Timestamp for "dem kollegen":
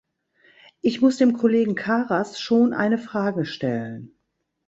1.17-1.75